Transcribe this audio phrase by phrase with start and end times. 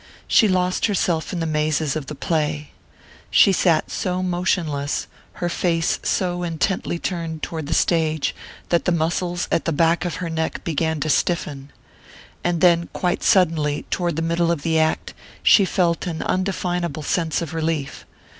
[0.27, 2.71] She lost herself in the mazes of the play.
[3.29, 8.33] She sat so motionless, her face so intently turned toward the stage,
[8.69, 11.71] that the muscles at the back of her neck began to stiffen.
[12.43, 17.39] And then, quite suddenly, toward the middle of the act, she felt an undefinable sense
[17.43, 18.03] of relief.